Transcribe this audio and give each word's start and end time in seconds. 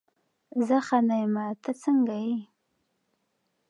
زه 0.67 0.77
ښه 0.87 0.99
نه 1.07 1.15
یمه، 1.23 1.45
ته 1.63 1.71
څنګه 1.83 2.15
یې؟ 2.25 2.37